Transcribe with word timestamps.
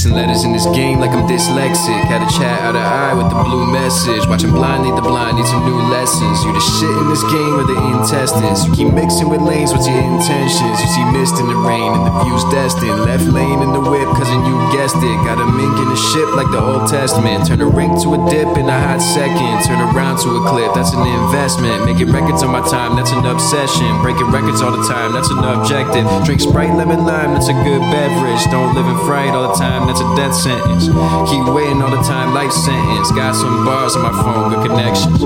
Mixing 0.00 0.16
letters 0.16 0.44
in 0.48 0.56
this 0.56 0.64
game 0.72 0.96
like 0.96 1.12
I'm 1.12 1.28
dyslexic. 1.28 2.00
Had 2.08 2.24
a 2.24 2.30
chat 2.32 2.56
out 2.64 2.72
of 2.72 2.80
eye 2.80 3.12
with 3.12 3.28
the 3.28 3.36
blue 3.44 3.68
message. 3.68 4.24
Watching 4.32 4.48
blind 4.48 4.88
lead 4.88 4.96
the 4.96 5.04
blind, 5.04 5.36
need 5.36 5.44
some 5.44 5.60
new 5.68 5.76
lessons. 5.92 6.40
You 6.40 6.56
the 6.56 6.64
shit 6.80 6.88
in 6.88 7.12
this 7.12 7.20
game 7.28 7.60
with 7.60 7.68
the 7.68 7.76
intestines. 7.76 8.64
You 8.64 8.72
keep 8.72 8.96
mixing 8.96 9.28
with 9.28 9.44
lanes, 9.44 9.76
what's 9.76 9.84
your 9.84 10.00
intentions? 10.00 10.80
You 10.80 10.88
see 10.88 11.04
mist 11.12 11.36
in 11.36 11.52
the 11.52 11.60
rain 11.68 11.92
and 11.92 12.08
the 12.08 12.16
view's 12.24 12.48
destined. 12.48 12.96
Left 13.04 13.28
lane 13.28 13.60
in 13.60 13.76
the 13.76 13.82
whip, 13.84 14.08
cousin, 14.16 14.40
you 14.48 14.56
guessed 14.72 14.96
it. 14.96 15.16
Got 15.28 15.36
a 15.36 15.44
mink 15.44 15.76
in 15.76 15.92
the 15.92 16.00
ship 16.16 16.32
like 16.32 16.48
the 16.48 16.64
Old 16.64 16.88
Testament. 16.88 17.44
Turn 17.44 17.60
a 17.60 17.68
ring 17.68 17.92
to 18.00 18.16
a 18.16 18.18
dip 18.32 18.56
in 18.56 18.72
a 18.72 18.78
hot 18.80 19.04
second. 19.04 19.68
Turn 19.68 19.84
around 19.84 20.16
to 20.24 20.32
a 20.32 20.40
clip, 20.48 20.72
that's 20.72 20.96
an 20.96 21.04
investment. 21.04 21.84
Making 21.84 22.08
records 22.08 22.40
on 22.40 22.56
my 22.56 22.64
time, 22.72 22.96
that's 22.96 23.12
an 23.12 23.28
obsession. 23.28 23.84
Breaking 24.00 24.32
records 24.32 24.64
all 24.64 24.72
the 24.72 24.80
time, 24.88 25.12
that's 25.12 25.28
an 25.28 25.44
objective. 25.44 26.08
Drink 26.24 26.40
Sprite, 26.40 26.72
lemon, 26.72 27.04
lime, 27.04 27.36
that's 27.36 27.52
a 27.52 27.56
good 27.68 27.84
beverage. 27.92 28.40
Don't 28.48 28.72
live 28.72 28.88
in 28.88 28.96
fright 29.04 29.36
all 29.36 29.52
the 29.52 29.60
time, 29.60 29.89
that's 29.90 30.02
a 30.02 30.14
death 30.14 30.34
sentence. 30.34 30.86
Keep 30.86 31.52
waiting 31.52 31.82
all 31.82 31.90
the 31.90 32.00
time, 32.02 32.32
life 32.32 32.52
sentence. 32.52 33.10
Got 33.10 33.34
some 33.34 33.64
bars 33.64 33.96
on 33.96 34.02
my 34.02 34.12
phone, 34.22 34.50
good 34.54 34.68
connections. 34.68 35.20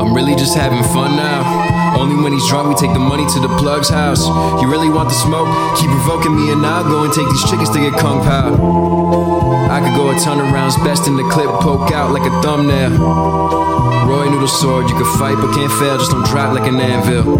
I'm 0.00 0.12
really 0.12 0.34
just 0.34 0.56
having 0.56 0.82
fun 0.82 1.14
now. 1.14 1.67
Only 1.98 2.22
when 2.22 2.32
he's 2.32 2.46
drunk, 2.46 2.68
we 2.70 2.76
take 2.78 2.94
the 2.94 3.02
money 3.02 3.26
to 3.26 3.40
the 3.40 3.50
plug's 3.58 3.90
house. 3.90 4.22
You 4.62 4.70
really 4.70 4.88
want 4.88 5.08
the 5.08 5.18
smoke? 5.18 5.50
Keep 5.78 5.90
provoking 5.90 6.36
me, 6.38 6.52
and 6.52 6.64
I'll 6.64 6.86
go 6.86 7.02
and 7.02 7.12
take 7.12 7.28
these 7.28 7.42
chickens 7.50 7.70
to 7.70 7.80
get 7.80 7.98
kung 7.98 8.22
pao. 8.22 8.54
I 9.68 9.82
could 9.82 9.96
go 9.98 10.10
a 10.10 10.16
ton 10.20 10.38
of 10.38 10.46
rounds, 10.54 10.76
best 10.86 11.08
in 11.08 11.16
the 11.16 11.26
clip, 11.28 11.50
poke 11.60 11.90
out 11.90 12.12
like 12.12 12.22
a 12.22 12.30
thumbnail. 12.40 12.94
Roy 14.06 14.30
Noodle 14.30 14.46
sword, 14.46 14.88
you 14.88 14.96
can 14.96 15.18
fight 15.18 15.36
but 15.36 15.52
can't 15.52 15.72
fail, 15.72 15.98
just 15.98 16.12
don't 16.12 16.24
drop 16.24 16.54
like 16.54 16.70
an 16.70 16.80
anvil. 16.80 17.36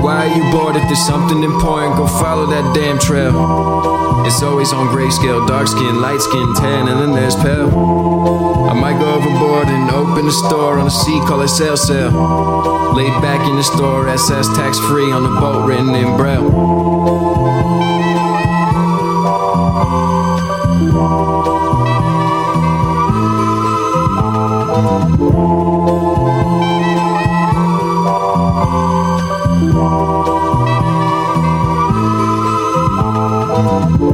Why 0.00 0.30
are 0.30 0.34
you 0.34 0.42
bored 0.52 0.76
if 0.76 0.82
there's 0.84 1.04
something 1.04 1.42
important? 1.42 1.96
Go 1.96 2.06
follow 2.06 2.46
that 2.46 2.74
damn 2.74 2.98
trail. 2.98 3.34
It's 4.24 4.42
always 4.42 4.72
on 4.72 4.88
grayscale, 4.88 5.46
dark 5.46 5.66
skin, 5.66 6.00
light 6.00 6.20
skin, 6.20 6.54
tan, 6.54 6.88
and 6.88 7.00
then 7.00 7.12
there's 7.12 7.36
pale. 7.36 8.09
A 10.30 10.32
store 10.32 10.78
on 10.78 10.84
the 10.84 10.90
sea, 10.90 11.20
call 11.26 11.40
it 11.42 11.48
sail 11.48 11.76
sail. 11.76 12.10
Laid 12.94 13.20
back 13.20 13.44
in 13.48 13.56
the 13.56 13.64
store, 13.64 14.08
SS 14.08 14.46
tax 14.54 14.78
free 14.78 15.10
on 15.10 15.24
the 15.24 15.40
boat, 15.40 15.66
written 15.66 15.92
in 15.92 16.16
braille. 16.16 17.69